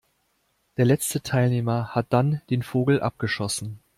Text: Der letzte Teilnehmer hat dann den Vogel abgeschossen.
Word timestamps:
Der 0.77 0.85
letzte 0.85 1.21
Teilnehmer 1.21 1.93
hat 1.93 2.07
dann 2.09 2.41
den 2.49 2.63
Vogel 2.63 3.01
abgeschossen. 3.03 3.77